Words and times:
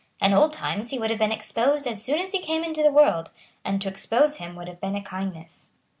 In 0.19 0.33
old 0.33 0.51
times 0.51 0.89
he 0.89 0.97
would 0.97 1.11
have 1.11 1.19
been 1.19 1.31
exposed 1.31 1.85
as 1.85 2.01
soon 2.03 2.17
as 2.17 2.31
he 2.31 2.39
came 2.39 2.63
into 2.63 2.81
the 2.81 2.91
world; 2.91 3.29
and 3.63 3.79
to 3.83 3.87
expose 3.87 4.37
him 4.37 4.55
would 4.55 4.67
have 4.67 4.81
been 4.81 4.95
a 4.95 5.03
kindness. 5.03 5.69